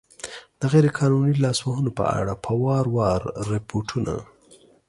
د 0.59 0.61
غیر 0.71 0.85
قانوني 0.97 1.33
لاسوهنو 1.43 1.91
په 1.99 2.05
اړه 2.19 2.33
په 2.43 2.51
وار 2.63 2.85
وار 2.95 3.21
ریپوټون 3.51 4.05